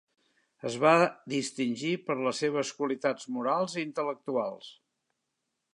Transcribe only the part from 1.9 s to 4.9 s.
per les seves qualitats morals i intel·lectuals.